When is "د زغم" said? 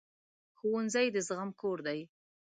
1.11-1.49